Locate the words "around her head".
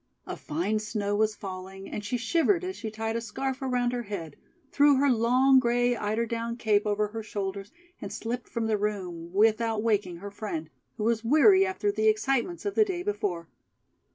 3.61-4.35